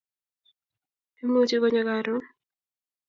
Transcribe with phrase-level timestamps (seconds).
[1.23, 2.21] imuchi konyo karon